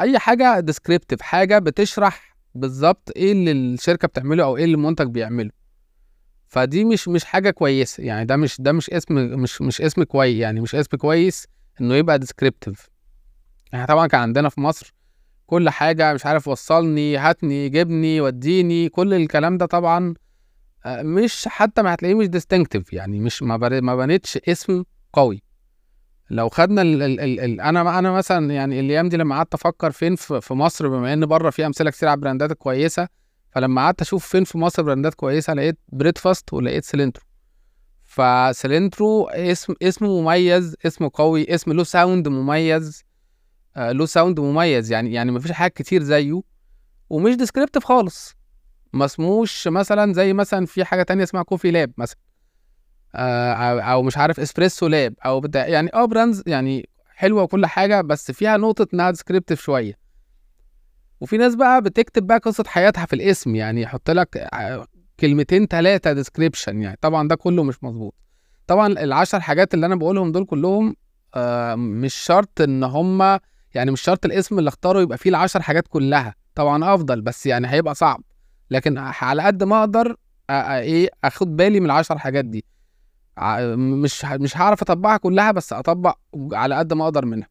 أي 0.00 0.18
حاجة 0.18 0.60
descriptive 0.60 1.22
حاجة 1.22 1.58
بتشرح 1.58 2.36
بالظبط 2.54 3.12
إيه 3.16 3.32
اللي 3.32 3.52
الشركة 3.52 4.08
بتعمله 4.08 4.44
أو 4.44 4.56
إيه 4.56 4.64
اللي 4.64 4.74
المنتج 4.74 5.06
بيعمله. 5.06 5.50
فدي 6.52 6.84
مش 6.84 7.08
مش 7.08 7.24
حاجة 7.24 7.50
كويسة. 7.50 8.02
يعني 8.02 8.24
ده 8.24 8.36
مش 8.36 8.60
ده 8.60 8.72
مش 8.72 8.90
اسم 8.90 9.14
مش 9.14 9.62
مش 9.62 9.80
اسم 9.80 10.02
كويس 10.02 10.40
يعني 10.40 10.60
مش 10.60 10.74
اسم 10.74 10.96
كويس 10.96 11.46
إنه 11.80 11.94
يبقى 11.94 12.18
descriptive 12.18 12.88
يعني 13.72 13.86
طبعا 13.86 14.06
كان 14.06 14.20
عندنا 14.20 14.48
في 14.48 14.60
مصر 14.60 14.94
كل 15.46 15.70
حاجة 15.70 16.14
مش 16.14 16.26
عارف 16.26 16.48
وصلني 16.48 17.16
هاتني 17.16 17.68
جبني 17.68 18.20
وديني 18.20 18.88
كل 18.88 19.14
الكلام 19.14 19.58
ده 19.58 19.66
طبعا 19.66 20.14
آه، 20.86 21.02
مش 21.02 21.48
حتى 21.48 21.82
ما 21.82 21.94
هتلاقيه 21.94 22.14
مش 22.14 22.26
distinctive 22.26 22.92
يعني 22.92 23.20
مش 23.20 23.42
ما, 23.42 23.56
ما 23.80 23.96
بنتش 23.96 24.36
اسم 24.48 24.84
قوي. 25.12 25.42
لو 26.30 26.48
خدنا 26.48 26.82
ال 26.82 27.02
ال 27.02 27.20
ال 27.20 27.40
ال 27.40 27.60
أنا 27.60 27.98
أنا 27.98 28.10
مثلا 28.10 28.54
يعني 28.54 28.80
الأيام 28.80 29.08
دي 29.08 29.16
لما 29.16 29.36
قعدت 29.36 29.54
أفكر 29.54 29.90
فين 29.90 30.16
في, 30.16 30.54
مصر 30.54 30.88
بما 30.88 31.12
إن 31.12 31.26
بره 31.26 31.50
في 31.50 31.66
أمثلة 31.66 31.90
كتير 31.90 32.08
على 32.08 32.20
brand 32.20 32.47
ات 32.47 32.52
كويسه 32.52 33.08
فلما 33.52 33.82
قعدت 33.82 34.00
أشوف 34.00 34.26
فين 34.26 34.44
في 34.44 34.58
مصر 34.58 34.82
brand 34.82 35.09
ات 35.09 35.14
كويسة 35.14 35.54
لقيت 35.54 35.78
Breadfast 35.88 36.52
ولقيت 36.52 36.84
Cilantro 36.84 37.24
ف 38.04 38.18
Cilantro 38.18 39.28
اسم 39.28 39.74
اسم 39.82 40.06
مميز 40.06 40.76
اسم 40.86 41.08
قوي 41.08 41.54
اسم 41.54 41.72
له 41.72 41.84
sound 41.84 42.28
مميز 42.28 43.04
آه 43.76 43.92
له 43.92 44.06
sound 44.06 44.40
مميز. 44.40 44.92
يعني 44.92 45.12
يعني 45.12 45.32
مفيش 45.32 45.52
حاجات 45.52 45.72
كتير 45.76 46.02
زيه 46.02 46.42
ومش 47.10 47.34
descriptive 47.34 47.84
خالص. 47.84 48.34
ما 48.92 49.04
اسموش 49.04 49.68
مثلا 49.68 50.12
زي 50.12 50.32
مثلا 50.32 50.66
في 50.66 50.84
حاجة 50.84 51.02
تانية 51.02 51.22
اسمها 51.22 51.42
Coffee 51.42 51.70
Lab 51.70 51.92
مثلا. 51.98 52.18
آه 53.14 53.80
أو 53.80 54.02
مش 54.02 54.18
عارف 54.18 54.40
Espresso 54.40 54.86
Lab 54.86 55.14
أو 55.24 55.40
بتاع. 55.40 55.66
يعني 55.66 55.90
آه 55.94 56.04
brands 56.04 56.42
يعني 56.46 56.88
حلوة 57.08 57.42
وكل 57.42 57.66
حاجة 57.66 58.00
بس 58.00 58.30
فيها 58.30 58.56
نقطة 58.56 58.86
إنها 58.94 59.10
descriptive 59.10 59.60
شوية. 59.60 60.01
وفي 61.22 61.36
ناس 61.36 61.54
بقى 61.54 61.82
بتكتب 61.82 62.26
بقى 62.26 62.38
قصة 62.38 62.64
حياتها 62.66 63.06
في 63.06 63.12
الاسم 63.12 63.54
يعني 63.54 63.82
يحط 63.82 64.10
لك 64.10 64.48
كلمتين 65.20 65.66
ثلاثة 65.66 66.12
description 66.12 66.82
يعني. 66.82 66.98
طبعا 67.00 67.28
ده 67.28 67.34
كله 67.34 67.62
مش 67.62 67.84
مظبوط. 67.84 68.14
طبعا 68.66 68.86
العشر 68.86 69.40
حاجات 69.40 69.74
اللي 69.74 69.86
أنا 69.86 69.94
بقولهم 69.96 70.32
دول 70.32 70.44
كلهم 70.44 70.96
آه 71.34 71.74
مش 71.74 72.14
شرط 72.14 72.60
إن 72.60 72.84
هم 72.84 73.38
يعني 73.74 73.90
مش 73.90 74.00
شرط 74.00 74.24
الاسم 74.24 74.58
اللي 74.58 74.68
اختاره 74.68 75.00
يبقى 75.00 75.18
فيه 75.18 75.30
العشر 75.30 75.62
حاجات 75.62 75.88
كلها. 75.88 76.34
طبعا 76.54 76.94
أفضل 76.94 77.20
بس 77.20 77.46
يعني 77.46 77.70
هيبقى 77.70 77.94
صعب. 77.94 78.22
لكن 78.70 78.98
على 78.98 79.42
قد 79.42 79.62
ما 79.62 79.80
أقدر 79.80 80.16
إيه 80.50 81.10
أخد 81.24 81.56
بالي 81.56 81.80
من 81.80 81.86
العشر 81.86 82.18
حاجات 82.18 82.44
دي. 82.44 82.64
مش 83.76 84.24
مش 84.24 84.56
هعرف 84.56 84.82
أطبقها 84.82 85.16
كلها 85.16 85.52
بس 85.52 85.72
أطبق 85.72 86.16
على 86.52 86.74
قد 86.74 86.92
ما 86.92 87.04
أقدر 87.04 87.24
منها. 87.26 87.48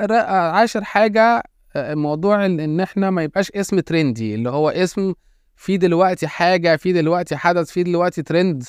ر- 0.00 0.12
عاشر 0.30 0.84
حاجة 0.84 1.22
آه، 1.22 1.42
موضوع 1.76 2.46
ان 2.46 2.80
إحنا 2.80 3.10
ما 3.10 3.22
يبقاش 3.22 3.50
اسم 3.50 3.80
ترندي 3.80 4.34
اللي 4.34 4.50
هو 4.50 4.68
اسم 4.70 5.14
في 5.56 5.76
دلوقتي 5.76 6.26
حاجة 6.28 6.76
في 6.76 6.92
دلوقتي 6.92 7.36
حدث 7.36 7.70
في 7.70 7.82
دلوقتي 7.82 8.22
ترند 8.22 8.64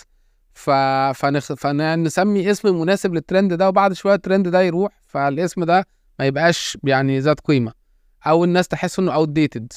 ف... 0.53 0.69
فنخ... 1.15 1.53
فنسمي 1.53 2.51
اسم 2.51 2.81
مناسب 2.81 3.13
للترند 3.13 3.53
ده 3.53 3.69
وبعد 3.69 3.93
شوية 3.93 4.15
الترند 4.15 4.47
ده 4.47 4.61
يروح 4.61 4.91
فالاسم 5.07 5.63
ده 5.63 5.85
ما 6.19 6.25
يبقاش 6.25 6.77
يعني 6.83 7.19
ذات 7.19 7.39
قيمة 7.39 7.73
أو 8.27 8.43
الناس 8.43 8.67
تحس 8.67 8.99
إنه 8.99 9.13
outdated 9.13 9.73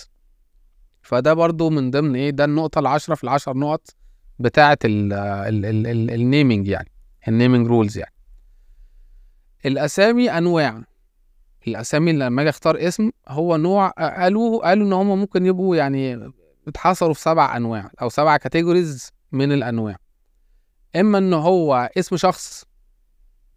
فده 1.03 1.35
برضو 1.35 1.71
من 1.71 1.91
ضمن 1.91 2.17
إيه 2.17 2.31
ده 2.31 2.45
النقطة 2.45 2.79
العشرة 2.79 3.15
في 3.15 3.25
العشر 3.25 3.57
نقط 3.57 3.91
بتاعة 4.39 4.79
ال 4.85 5.13
ال 5.13 5.65
ال 5.65 5.87
ال 5.87 6.11
ال 6.11 6.19
naming 6.19 6.69
يعني 6.69 6.91
ال 7.29 7.34
naming 7.34 7.67
rules 7.67 7.99
يعني. 7.99 8.13
الأسامي 9.67 10.31
أنواع. 10.31 10.83
الأسامي 11.69 12.13
لما 12.13 12.43
أجي 12.43 12.51
أختار 12.51 12.89
اسم 12.89 13.11
هو 13.29 13.57
نوع 13.57 13.89
قالوا 13.89 14.69
قالوا 14.69 14.87
إن 14.87 14.93
هم 14.93 15.19
ممكن 15.19 15.47
يبقوا 15.47 15.77
يعني 15.77 16.33
اتحصروا 16.69 17.15
في 17.15 17.21
سبع 17.21 17.57
أنواع 17.57 17.91
أو 18.03 18.09
سبع 18.09 18.37
categories 18.37 19.11
من 19.33 19.53
الأنواع. 19.53 19.97
إما 20.97 21.19
إن 21.19 21.33
هو 21.35 21.91
اسم 21.99 22.17
شخص 22.17 22.65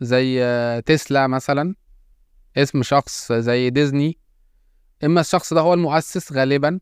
زي 0.01 0.41
تسلا 0.85 1.27
مثلا 1.27 1.75
اسم 2.57 2.83
شخص 2.83 3.31
زي 3.33 3.69
ديزني 3.69 4.17
إما 5.03 5.21
الشخص 5.21 5.53
ده 5.53 5.61
هو 5.61 5.73
المؤسس 5.73 6.33
غالبا 6.33 6.79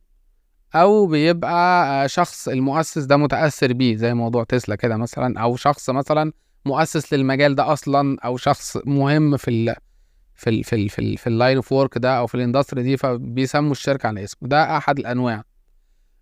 أو 0.76 1.08
بيبقى 1.08 2.10
شخص 2.10 2.48
المؤسس 2.48 3.04
ده 3.04 3.18
متأثر 3.18 3.74
بيه 3.74 3.96
زي 3.96 4.14
موضوع 4.14 4.44
تسلا 4.44 4.76
كده 4.76 4.98
مثلا 4.98 5.40
أو 5.40 5.56
شخص 5.56 5.90
مثلا 5.90 6.34
مؤسس 6.66 7.14
للمجال 7.14 7.56
ده 7.56 7.74
أصلا 7.74 8.18
أو 8.26 8.38
شخص 8.38 8.78
مهم 8.86 9.38
في 9.38 9.76
في 10.36 10.50
ال 10.50 10.64
في 10.64 10.76
ال 10.76 10.90
في, 10.90 11.18
في 11.18 11.28
ال 11.28 11.33
line 11.33 11.56
of 11.56 11.72
work 11.72 11.98
ده 11.98 12.18
أو 12.18 12.28
في 12.28 12.36
ال 12.36 12.41
industry 12.41 12.84
دي 12.84 12.98
فبيسموا 12.98 13.72
الشركة 13.72 14.08
على 14.08 14.24
اسمه. 14.24 14.50
ده 14.50 14.78
أحد 14.78 15.00
الأنواع. 15.00 15.44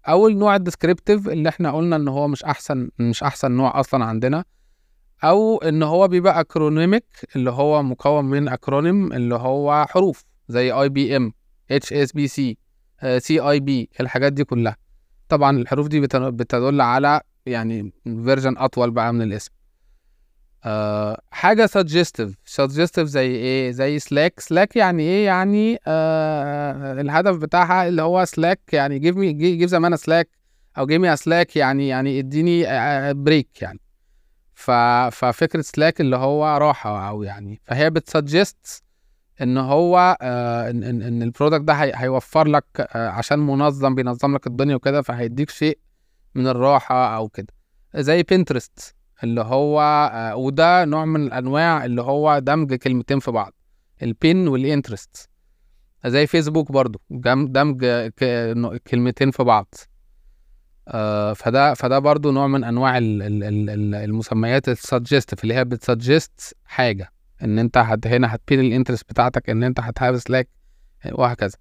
أول 0.08 0.38
نوع 0.38 0.56
ال 0.56 0.62
descriptive 0.62 1.27
اللي 1.30 1.50
إحنا 1.50 1.72
قلنا 1.72 1.96
إن 1.96 2.08
هو 2.08 2.27
مش 2.27 2.44
أحسن 2.44 2.89
مش 3.00 3.24
أحسن 3.24 3.51
نوع 3.51 3.80
أصلا 3.80 4.06
عندنا 4.06 4.44
أو 5.24 5.58
إن 5.58 5.84
هو 5.84 6.08
بيبقى 6.08 6.39
acronymic 6.39 7.06
اللي 7.36 7.51
هو 7.51 7.84
مكون 7.84 8.25
من 8.25 8.48
acronym 8.48 9.13
اللي 9.13 9.36
هو 9.36 9.86
حروف 9.89 10.24
زي 10.48 10.72
اي 10.72 10.89
بي 10.89 11.18
ام 11.18 11.34
اتش 11.72 11.94
اس 11.94 12.12
بي 12.12 12.27
سي 12.27 12.58
سي 13.18 13.39
اي 13.39 13.60
بي 13.60 13.89
الحاجات 14.00 14.34
دي 14.34 14.44
كلها. 14.44 14.77
طبعا 15.30 15.58
الحروف 15.58 15.88
دي 15.88 16.00
بت- 16.00 16.15
بتدل 16.15 16.82
على 16.82 17.22
يعني 17.46 17.94
version 18.03 18.58
أطول 18.58 18.91
بقى 18.91 19.13
من 19.13 19.22
الاسم. 19.22 19.51
أه 20.65 21.22
حاجة 21.32 21.65
suggestive 21.65 22.36
suggestive 22.46 23.08
زي 23.08 23.25
إيه؟ 23.27 23.72
زي 23.72 24.00
Slack 24.00 24.39
Slack 24.39 24.75
يعني 24.75 25.03
إيه؟ 25.03 25.25
يعني 25.25 25.80
أه 25.88 27.01
الهدف 27.01 27.36
بتاعها 27.38 27.88
اللي 27.88 28.01
هو 28.01 28.25
slack 28.25 28.60
يعني 28.74 29.00
give 29.00 29.15
me 29.15 29.34
give 29.34 29.70
زمان 29.70 29.96
slack 29.96 30.30
أو 30.77 30.86
give 30.86 31.01
me 31.01 31.15
slack 31.15 31.56
يعني 31.56 31.88
يعني 31.88 32.20
إديني 32.20 32.63
break 33.13 33.62
يعني. 33.62 33.80
ف 34.56 34.72
ففكرة 35.12 35.62
Slack 35.62 36.01
اللي 36.01 36.15
هو 36.15 36.58
راحة 36.58 37.10
أو 37.10 37.24
يعني 37.24 37.62
فهي 37.65 37.89
بت 37.89 38.10
suggest 38.10 38.84
إن 39.41 39.58
هو 39.58 40.18
آه 40.22 40.70
إن 40.70 40.84
إن, 40.84 41.22
ال 41.24 41.28
product 41.28 41.62
ده 41.62 41.74
هي 41.74 41.91
هيوفر 41.96 42.48
لك 42.48 42.65
آه 42.80 43.10
عشان 43.10 43.39
منظم 43.39 43.96
بينظم 43.96 44.36
لك 44.36 44.48
الدنيا 44.48 44.75
وكده 44.75 45.01
فهيديك 45.01 45.50
شيء 45.50 45.77
من 46.36 46.48
الراحة 46.48 47.15
أو 47.15 47.30
كده. 47.30 47.48
زي 47.96 48.24
Pinterest 48.24 48.96
اللي 49.24 49.42
هو 49.42 49.82
آه 50.13 50.36
وده 50.36 50.86
نوع 50.86 51.06
من 51.06 51.24
الأنواع 51.24 51.86
اللي 51.86 52.01
هو 52.01 52.40
دمج 52.40 52.74
كلمتين 52.74 53.20
في 53.20 53.32
بعض 53.32 53.54
ال 54.03 54.14
pin 54.14 54.48
وال 54.48 54.64
interest 54.64 55.30
زي 56.06 56.28
فيسبوك 56.28 56.72
برضو 56.72 57.01
دمج 57.10 57.86
كلمتين 58.88 59.32
في 59.32 59.44
بعض. 59.44 59.74
آه 60.88 61.34
فده 61.34 61.74
فده 61.74 62.00
برضو 62.00 62.32
نوع 62.32 62.48
من 62.48 62.63
أنواع 62.63 62.98
ال- 62.98 63.22
ال- 63.22 63.44
ال- 63.44 63.70
ال- 63.70 63.96
المسميات 63.96 64.70
ال 64.70 64.76
suggestive 64.76 65.44
اللي 65.44 65.54
هي 65.54 65.66
بت 65.65 65.86
suggest 65.86 66.56
حاجة 66.66 67.12
إن 67.44 67.60
أنت 67.60 67.78
هت 67.78 68.08
هنا 68.08 68.36
هتبين 68.36 68.60
ال 68.60 68.64
interest 68.64 69.03
بتاعتك 69.10 69.50
إن 69.50 69.63
أنت 69.63 69.80
هت 69.80 69.94
have 69.94 70.22
slack 70.24 70.50
وهكذا. 71.12 71.58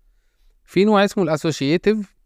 في 0.65 0.85
نوع 0.85 1.05
اسمه 1.05 1.25
ال 1.25 1.32
associative 1.32 2.17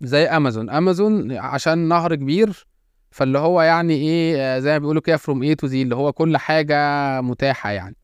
زي 0.00 0.24
Amazon 0.26 0.70
Amazon 0.70 1.32
عشان 1.32 1.78
نهر 1.88 2.14
كبير 2.14 2.66
فاللي 3.10 3.38
هو 3.38 3.62
يعني 3.62 3.94
إيه 3.94 4.36
آه، 4.38 4.58
زي 4.58 4.72
ما 4.72 4.78
بيقولوا 4.78 5.02
كده 5.02 5.16
from 5.16 5.42
A 5.42 5.54
to 5.54 5.66
Z 5.66 5.82
اللي 5.82 5.96
هو 5.96 6.12
كل 6.12 6.36
حاجة 6.36 6.76
متاحة 7.20 7.70
يعني. 7.70 7.96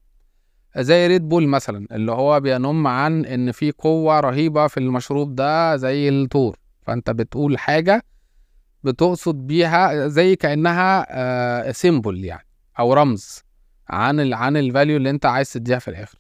زي 0.79 1.07
Red 1.07 1.29
Bull 1.29 1.49
مثلا 1.49 1.87
اللي 1.93 2.13
هو 2.13 2.41
بينم 2.41 2.87
عن 2.87 3.25
إن 3.25 3.53
في 3.53 3.71
قوة 3.71 4.21
رهيبة 4.21 4.67
في 4.67 4.81
المشروب 4.81 5.35
ده 5.35 5.77
زي 5.77 6.09
الطور 6.09 6.59
فأنت 6.83 7.11
بتقول 7.11 7.59
حاجة 7.59 8.03
بتقصد 8.85 9.47
بيها 9.47 10.09
زي 10.09 10.37
كأنها 10.37 11.73
symbol 11.73 12.25
يعني 12.25 12.47
أو 12.79 12.93
رمز 12.95 13.45
عن 13.89 14.21
ال 14.21 14.35
عن 14.35 14.57
ال 14.57 14.63
value 14.63 14.97
اللي 14.97 15.11
أنت 15.11 15.27
عايز 15.27 15.53
تديها 15.53 15.79
في 15.79 15.89
الآخر. 15.89 16.19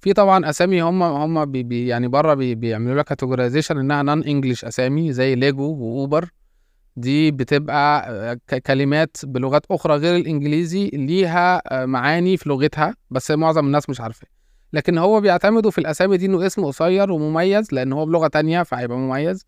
في 0.00 0.12
طبعا 0.12 0.50
أسامي 0.50 0.82
هم 0.82 1.02
هم 1.02 1.44
بي 1.44 1.62
بي 1.62 1.86
يعني 1.86 2.08
بره 2.08 2.34
بي 2.34 2.54
بيعملوا 2.54 2.98
لك 2.98 3.04
categorization 3.04 3.78
إنها 3.78 4.02
non-English 4.02 4.64
أسامي 4.64 5.12
زي 5.12 5.34
Lego 5.34 5.74
و 5.74 5.85
Uber 5.85 6.30
دي 6.96 7.30
بتبقى 7.30 8.10
آه، 8.52 8.58
كلمات 8.58 9.16
بلغات 9.24 9.66
أخرى 9.70 9.96
غير 9.96 10.16
الإنجليزي 10.16 10.90
ليها 10.92 11.62
آه، 11.82 11.86
معاني 11.86 12.36
في 12.36 12.48
لغتها 12.48 12.94
بس 13.10 13.30
معظم 13.30 13.66
الناس 13.66 13.90
مش 13.90 14.00
عارفاه 14.00 14.28
لكن 14.72 14.98
هو 14.98 15.20
بيعتمدوا 15.20 15.70
في 15.70 15.78
الأسامي 15.78 16.16
دي 16.16 16.26
إنه 16.26 16.46
اسم 16.46 16.64
قصير 16.64 17.12
ومميز 17.12 17.72
لأن 17.72 17.92
هو 17.92 18.06
بلغة 18.06 18.26
تانية 18.28 18.62
فهيبقى 18.62 18.98
مميز. 18.98 19.46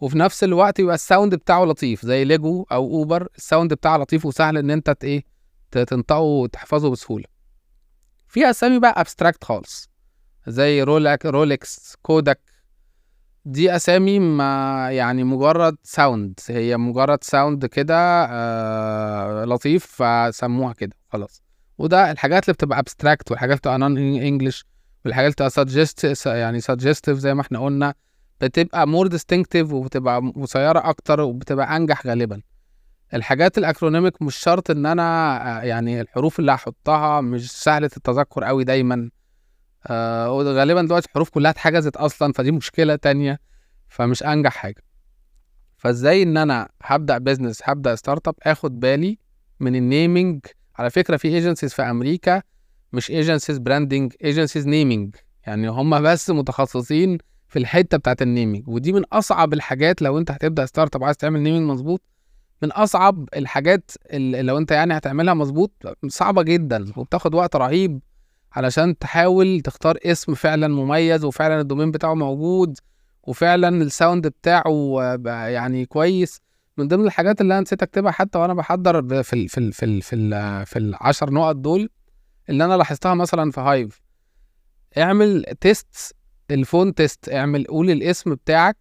وفي 0.00 0.18
نفس 0.18 0.44
الوقت 0.44 0.78
يبقى 0.78 0.94
ال 0.94 1.01
sound 1.01 1.34
بتاعه 1.34 1.64
لطيف 1.64 2.06
زي 2.06 2.24
ليجو 2.24 2.66
أو 2.72 2.90
Uber 2.90 3.28
ال 3.36 3.42
sound 3.42 3.74
بتاعه 3.74 3.96
لطيف 3.98 4.26
وسهل 4.26 4.56
إن 4.58 4.70
أنت 4.70 4.96
إيه 5.04 5.24
تنطقه 5.70 6.18
وتحفظه 6.18 6.90
بسهولة. 6.90 7.24
في 8.28 8.50
أسامي 8.50 8.78
بقى 8.78 9.00
abstract 9.00 9.44
خالص 9.44 9.90
زي 10.46 10.82
Rol- 10.82 11.26
Rolex 11.26 11.96
Kodak 12.02 12.40
دي 13.44 13.76
أسامي 13.76 14.18
ما 14.18 14.88
يعني 14.90 15.24
مجرد 15.24 15.76
sound 15.82 16.40
هي 16.48 16.76
مجرد 16.76 17.24
sound 17.24 17.66
كده 17.66 17.96
آه 18.30 19.44
لطيف 19.44 19.86
فسموها 19.86 20.72
كده 20.72 20.96
خلاص. 21.08 21.42
وده 21.78 22.10
الحاجات 22.10 22.44
اللي 22.44 22.52
بتبقى 22.54 22.78
abstract 22.78 23.30
والحاجات 23.30 23.50
اللي 23.66 23.74
بتبقى 23.74 23.78
non-English 23.78 24.64
والحاجات 25.04 25.24
اللي 25.40 25.48
بتبقى 25.48 25.50
suggest 25.50 26.26
يعني 26.26 26.60
suggestive 26.60 27.18
زي 27.18 27.34
ما 27.34 27.40
إحنا 27.40 27.58
قلنا 27.64 27.94
بتبقى 28.40 28.88
more 28.88 29.06
distinctive 29.06 29.72
وبتبقى 29.72 30.32
قصيرة 30.42 30.88
أكتر 30.88 31.20
وبتبقى 31.20 31.76
أنجح 31.76 32.06
غالبا. 32.06 32.40
الحاجات 33.14 33.58
ال 33.58 33.64
acronymic 33.64 34.22
مش 34.22 34.36
شرط 34.36 34.70
إن 34.70 34.86
أنا 34.86 35.02
آه، 35.60 35.62
يعني 35.62 36.00
الحروف 36.00 36.38
اللي 36.38 36.52
هحطها 36.52 37.20
مش 37.20 37.52
سهلة 37.52 37.90
التذكر 37.96 38.44
قوي 38.44 38.64
دايما. 38.64 39.10
آه 39.86 40.32
وغالبا 40.32 40.82
دلوقتي 40.82 41.06
الحروف 41.08 41.30
كلها 41.30 41.50
اتحجزت 41.50 41.96
أصلا 41.96 42.32
فدي 42.32 42.50
مشكلة 42.52 42.96
تانية 42.96 43.40
فمش 43.88 44.22
أنجح 44.22 44.52
حاجة. 44.52 44.82
فإزاي 45.76 46.22
إن 46.22 46.36
أنا 46.36 46.68
هبدأ 46.82 47.18
business 47.18 47.60
هبدأ 47.64 47.94
startup 47.94 48.34
آخد 48.42 48.80
بالي 48.80 49.18
من 49.60 49.76
ال 49.76 49.85
naming 49.85 50.40
على 50.78 50.90
فكرة 50.90 51.16
في 51.16 51.28
agencies 51.28 51.74
في 51.74 51.82
أمريكا 51.82 52.42
مش 52.92 53.10
agencies 53.10 53.58
branding 53.58 54.12
agencies 54.24 54.66
naming 54.66 55.16
يعني 55.46 55.68
هم 55.68 56.02
بس 56.02 56.30
متخصصين 56.30 57.18
في 57.48 57.58
الحتة 57.58 57.96
بتاعت 57.96 58.22
ال 58.22 58.29
naming 58.29 58.68
ودي 58.68 58.92
من 58.92 59.04
أصعب 59.12 59.52
الحاجات 59.52 60.02
لو 60.02 60.18
أنت 60.18 60.30
هتبدأ 60.30 60.66
startup 60.66 61.04
عايز 61.04 61.16
تعمل 61.16 61.40
naming 61.40 61.70
مظبوط. 61.70 62.02
من 62.62 62.72
أصعب 62.72 63.28
الحاجات 63.36 63.90
اللي 64.10 64.42
لو 64.42 64.58
أنت 64.58 64.70
يعني 64.70 64.96
هتعملها 64.96 65.34
مظبوط 65.34 65.72
صعبة 66.08 66.42
جدا 66.42 66.92
وبتاخد 66.96 67.34
وقت 67.34 67.56
رهيب. 67.56 68.00
علشان 68.52 68.98
تحاول 68.98 69.60
تختار 69.60 69.98
اسم 70.04 70.34
فعلا 70.34 70.68
مميز 70.68 71.24
وفعلا 71.24 71.60
ال 71.60 71.64
domain 71.64 71.90
بتاعه 71.90 72.14
موجود 72.14 72.78
وفعلا 73.22 73.68
ال 73.68 73.78
sound 73.78 74.26
بتاعه 74.26 75.00
يعني 75.26 75.86
كويس. 75.86 76.40
من 76.76 76.88
ضمن 76.88 77.04
الحاجات 77.06 77.40
اللي 77.40 77.54
أنا 77.54 77.60
نسيت 77.60 77.82
أكتبها 77.82 78.10
حتى 78.12 78.38
وأنا 78.38 78.54
بحضر 78.54 79.22
في 79.22 79.32
ال 79.32 79.48
في 79.48 79.58
ال 79.58 79.72
في 79.72 79.84
ال 79.84 80.02
في, 80.02 80.16
ال 80.16 80.66
في 80.66 80.78
العشر 80.78 81.30
نقط 81.30 81.56
دول 81.56 81.90
اللي 82.48 82.64
أنا 82.64 82.76
لاحظتها 82.76 83.14
مثلا 83.14 83.50
في 83.50 83.60
هايف 83.60 84.00
اعمل 84.98 85.44
test 85.60 86.16
ال 86.50 86.57
phone 86.57 86.94
test 86.94 87.28
اعمل 87.28 87.64
قول 87.64 87.90
الاسم 87.90 88.34
بتاعك 88.34 88.76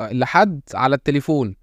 لحد 0.00 0.60
على 0.74 0.94
التليفون. 0.94 1.56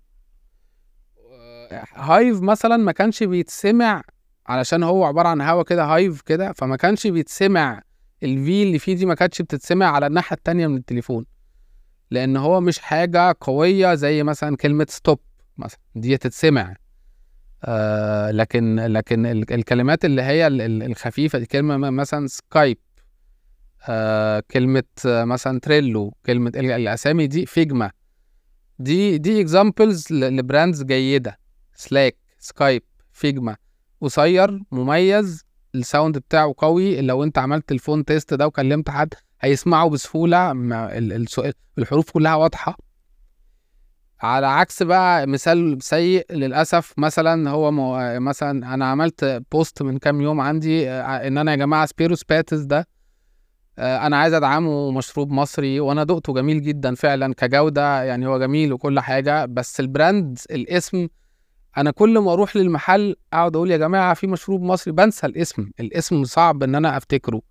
هايف 1.96 2.42
مثلا 2.42 2.78
ما 2.78 2.92
كانش 2.92 3.24
بيتسمع 3.24 4.04
علشان 4.48 4.84
هو 4.84 5.04
عبارة 5.06 5.28
عن 5.28 5.42
هوا 5.42 5.64
كده 5.64 5.86
هايف 5.86 6.22
كده 6.22 6.52
فما 6.54 6.75
كانش 6.75 7.08
بيتسمع 7.08 7.82
الفي 8.24 8.64
اللي 8.64 8.80
فيه 8.80 8.96
دي 8.96 9.06
ما 9.06 9.16
كانتش 9.16 9.42
بتتسمع 9.42 9.86
على 9.86 10.08
الناحية 10.08 10.36
التانية 10.36 10.68
من 10.68 10.78
التليفون. 10.78 11.25
لأن 12.12 12.38
هو 12.38 12.62
مش 12.62 12.80
حاجة 12.80 13.36
قوية 13.42 13.96
زي 13.96 14.24
مثلا 14.24 14.58
كلمة 14.58 14.86
stop 14.89 15.20
مثلا 15.58 15.80
دي 15.96 16.18
تتسمع. 16.18 16.75
آه 17.64 18.32
لكن 18.32 18.75
لكن 18.80 19.25
الكلمات 19.25 20.06
اللي 20.06 20.22
هي 20.22 20.48
الخفيفة 20.48 21.40
دي 21.40 21.46
كلمة 21.46 21.78
مثلا 21.78 22.28
سكايب 22.28 22.78
آه 23.90 24.44
كلمة 24.52 24.84
مثلا 25.06 25.60
تريلو 25.60 26.16
كلمة 26.25 26.52
الأسامي 26.56 27.28
دي 27.28 27.46
فيجما 27.46 27.92
دي 28.80 29.18
دي 29.18 29.42
examples 29.41 30.13
ل 30.13 30.24
brands 30.24 30.84
جيدة. 30.84 31.40
سلاك 31.75 32.18
سكايب 32.40 32.84
فيجما 33.12 33.56
قصير 34.02 34.60
مميز 34.72 35.46
ال 35.75 35.83
sound 35.83 36.17
بتاعه 36.18 36.54
قوي. 36.58 37.02
لو 37.02 37.24
انت 37.24 37.38
عملت 37.38 37.72
ال 37.72 37.77
phone 37.77 38.05
test 38.05 38.34
ده 38.34 38.48
وكلمت 38.48 38.90
حد 38.90 39.14
هيسمعه 39.42 39.90
بسهولة. 39.90 40.52
الحروف 41.78 42.12
كلها 42.12 42.36
واضحة. 42.36 42.78
على 44.22 44.48
عكس 44.48 44.84
بقى 44.84 45.28
مثال 45.28 45.78
سيء 45.82 46.25
للأسف 46.32 46.94
مثلا 46.98 47.50
هو 47.50 47.72
مو 47.72 48.20
مثلا 48.20 48.74
أنا 48.74 48.86
عملت 48.86 49.44
post 49.51 49.82
من 49.82 49.98
كام 49.98 50.22
يوم 50.22 50.42
عندي 50.42 50.90
إن 50.90 51.38
أنا 51.38 51.52
يا 51.52 51.56
جماعة 51.56 51.86
سبيرو 51.86 52.24
سباتس 52.24 52.60
ده 52.60 52.88
أنا 53.80 54.18
عايز 54.18 54.34
أدعمه 54.34 54.92
مشروب 54.92 55.32
مصري 55.32 55.80
وأنا 55.80 56.04
دقته 56.04 56.34
جميل 56.34 56.62
جدا 56.62 56.96
فعلا 56.96 57.34
كجودة 57.34 58.04
يعني 58.04 58.28
هو 58.28 58.40
جميل 58.40 58.74
وكل 58.74 59.00
حاجة 59.00 59.46
بس 59.46 59.80
ال 59.79 59.89
brand 59.89 60.39
الاسم 60.52 61.08
أنا 61.77 61.91
كل 61.91 62.20
ما 62.20 62.34
أروح 62.34 62.55
للمحل 62.55 63.15
أقعد 63.34 63.55
أقول 63.55 63.72
يا 63.72 63.77
جماعة 63.77 64.13
في 64.13 64.27
مشروب 64.27 64.62
مصري 64.62 64.94
بنسى 64.94 65.27
الاسم. 65.27 65.70
الاسم 65.79 66.24
صعب 66.24 66.63
إن 66.63 66.75
أنا 66.75 66.98
أفتكره. 66.98 67.41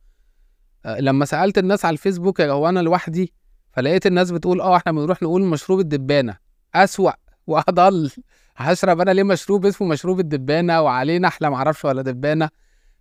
لما 0.99 1.25
سألت 1.25 1.59
الناس 1.59 1.85
على 1.85 1.93
الفيسبوك 1.93 2.41
هو 2.41 2.69
أنا 2.69 2.81
لوحدي؟ 2.81 3.33
فلقيت 3.73 4.07
الناس 4.07 4.31
بتقول 4.31 4.61
آه 4.61 4.77
إحنا 4.77 4.93
بنروح 4.93 5.23
نقول 5.23 5.43
مشروب 5.43 5.81
الدبانة. 5.81 6.37
أسوأ 6.75 7.11
وأضل. 7.47 8.11
هشرب 8.57 9.01
أنا 9.01 9.11
ليه 9.11 9.23
مشروب 9.23 9.67
اسمه 9.67 9.89
مشروب 9.89 10.21
الدبانة 10.21 10.81
وعليه 10.83 11.19
نحله 11.19 11.49
معرفش 11.49 11.85
ولا 11.85 12.03
دبانة؟ 12.03 12.49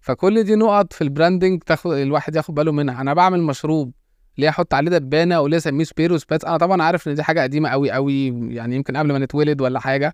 فكل 0.01 0.43
دي 0.43 0.55
نقط 0.55 0.93
في 0.93 1.03
ال 1.03 1.10
branding 1.10 1.63
تاخد 1.63 1.91
الواحد 1.91 2.35
ياخد 2.35 2.53
باله 2.55 2.71
منها. 2.71 3.01
أنا 3.01 3.13
بعمل 3.13 3.41
مشروب. 3.41 3.91
ليه 4.37 4.49
أحط 4.49 4.73
عليه 4.73 4.91
دبانة 4.91 5.41
وليه 5.41 5.57
أسميه 5.57 5.83
سبيرو 5.83 6.25
سباتس 6.25 6.45
أنا 6.45 6.57
طبعا 6.57 6.83
عارف 6.83 7.07
إن 7.07 7.15
دي 7.15 7.23
حاجة 7.23 7.41
قديمة 7.41 7.69
قوي 7.69 7.91
قوي 7.91 8.27
يعني 8.55 8.75
يمكن 8.75 8.97
قبل 8.97 9.11
ما 9.11 9.19
نتولد 9.19 9.61
ولا 9.61 9.79
حاجة. 9.79 10.07
آه 10.07 10.13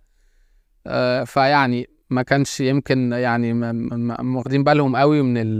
فيعني 1.25 1.89
ما 2.09 2.21
كانش 2.21 2.59
يمكن 2.59 3.11
يعني 3.11 3.53
واخدين 4.35 4.63
بالهم 4.63 4.95
قوي 4.95 5.21
من 5.21 5.59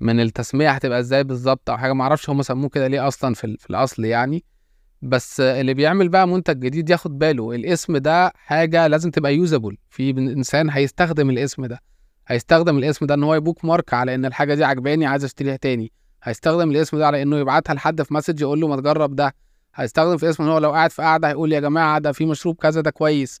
من 0.00 0.20
التسمية 0.20 0.70
هتبقى 0.70 0.98
إزاي 1.00 1.24
بالظبط 1.24 1.70
أو 1.70 1.76
حاجة. 1.78 1.92
ما 1.92 2.02
أعرفش 2.02 2.30
هم 2.30 2.42
سموه 2.42 2.68
كده 2.68 2.86
ليه 2.86 3.08
أصلا 3.08 3.34
في, 3.34 3.56
في 3.58 3.70
الأصل 3.70 4.04
يعني. 4.04 4.44
بس 5.02 5.40
اللي 5.40 5.74
بيعمل 5.74 6.08
بقى 6.08 6.28
منتج 6.28 6.58
جديد 6.58 6.90
ياخد 6.90 7.18
باله. 7.18 7.52
الاسم 7.54 7.96
ده 7.96 8.32
حاجة 8.34 8.86
لازم 8.86 9.10
تبقى 9.10 9.34
يوزابل 9.34 9.76
في 9.90 10.10
إنسان 10.10 10.70
هيستخدم 10.70 11.30
الاسم 11.30 11.66
ده. 11.66 11.80
هيستخدم 12.26 12.78
الاسم 12.78 13.06
ده 13.06 13.14
إن 13.14 13.22
هو 13.24 13.34
يبوك 13.34 13.64
مارك 13.64 13.94
على 13.94 14.14
إن 14.14 14.24
الحاجة 14.24 14.54
دي 14.54 14.64
عجباني 14.64 15.06
عايز 15.06 15.24
أشتريها 15.24 15.56
تاني. 15.56 15.92
هيستخدم 16.22 16.70
الاسم 16.70 16.98
ده 16.98 17.06
على 17.06 17.22
إنه 17.22 17.36
يبعتها 17.38 17.74
لحد 17.74 18.02
في 18.02 18.14
مسج 18.14 18.40
يقول 18.40 18.60
له 18.60 18.68
ما 18.68 18.76
تجرب 18.76 19.16
ده. 19.16 19.34
هيستخدم 19.74 20.16
في 20.16 20.30
اسم 20.30 20.42
إن 20.42 20.48
هو 20.48 20.58
لو 20.58 20.72
قاعد 20.72 20.90
في 20.90 21.02
قاعدة 21.02 21.28
هيقول 21.28 21.52
يا 21.52 21.60
جماعة 21.60 21.98
ده 21.98 22.12
في 22.12 22.26
مشروب 22.26 22.56
كذا 22.56 22.80
ده 22.80 22.90
كويس. 22.90 23.40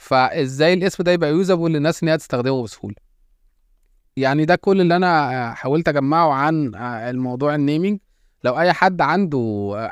فازاي 0.00 0.74
الاسم 0.74 1.02
ده 1.04 1.12
يبقى 1.12 1.30
usable 1.30 1.70
للناس 1.72 2.02
إن 2.02 2.08
هي 2.08 2.16
تستخدمه 2.18 2.62
بسهولة؟ 2.62 2.94
يعني 4.16 4.44
ده 4.44 4.56
كل 4.56 4.80
اللي 4.80 4.96
أنا 4.96 5.54
حاولت 5.54 5.88
أجمعه 5.88 6.32
عن 6.32 6.74
الموضوع 7.10 7.54
ال 7.54 7.60
naming. 7.60 7.98
لو 8.44 8.58
أي 8.60 8.72
حد 8.72 9.00
عنده 9.00 9.38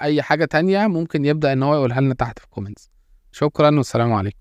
أي 0.03 0.23
حاجة 0.23 0.44
تانية 0.44 0.87
ممكن 0.87 1.25
يبدأ 1.25 1.53
إن 1.53 1.62
هو 1.62 1.75
يقولها 1.75 2.01
لنا 2.01 2.14
تحت 2.14 2.38
في 2.38 2.44
ال 2.44 2.50
comments 2.50 2.90
شكرا 3.33 3.77
والسلام 3.77 4.12
عليكم. 4.12 4.38